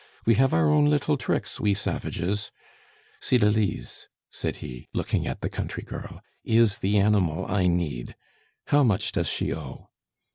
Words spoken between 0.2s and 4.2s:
We have our own little tricks, we savages! Cydalise,"